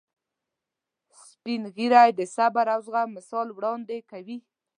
[1.27, 4.37] سپین ږیری د صبر او زغم مثال وړاندې کوي